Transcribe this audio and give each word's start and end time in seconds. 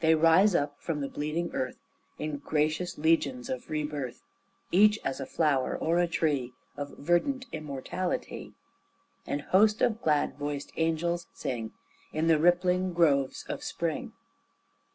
They 0.00 0.14
rise 0.14 0.54
up 0.54 0.80
from 0.80 1.02
the 1.02 1.08
bleeding 1.10 1.50
earth 1.52 1.76
In 2.18 2.38
gracious 2.38 2.96
legions 2.96 3.50
of 3.50 3.68
re 3.68 3.82
birth, 3.84 4.22
Each 4.72 4.98
as 5.04 5.20
a 5.20 5.26
flower 5.26 5.76
or 5.76 5.98
a 5.98 6.06
tree 6.08 6.54
Of 6.78 6.96
verdant 6.96 7.44
immortality. 7.52 8.54
And 9.26 9.42
hosts 9.42 9.82
of 9.82 10.00
glad 10.00 10.38
voiced 10.38 10.72
angels 10.78 11.26
sing 11.34 11.72
In 12.10 12.26
the 12.26 12.38
rippling 12.38 12.94
groves 12.94 13.44
of 13.46 13.62
spring. 13.62 14.14